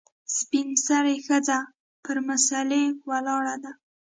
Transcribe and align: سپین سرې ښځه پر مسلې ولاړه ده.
سپین 0.37 0.69
سرې 0.87 1.15
ښځه 1.27 1.59
پر 2.03 2.17
مسلې 2.27 2.83
ولاړه 3.09 3.55
ده. 3.63 3.71